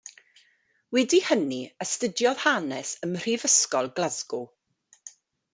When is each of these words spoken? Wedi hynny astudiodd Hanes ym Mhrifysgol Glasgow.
Wedi 0.97 1.19
hynny 1.25 1.59
astudiodd 1.85 2.41
Hanes 2.45 2.95
ym 3.09 3.15
Mhrifysgol 3.19 3.93
Glasgow. 4.01 4.53